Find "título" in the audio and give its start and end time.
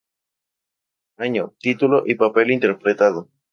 1.59-2.01